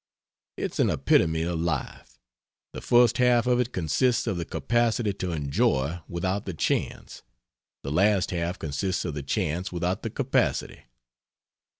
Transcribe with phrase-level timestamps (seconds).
[0.57, 2.19] It's an epitome of life.
[2.73, 7.21] The first half of it consists of the capacity to enjoy without the chance;
[7.83, 10.85] the last half consists of the chance without the capacity.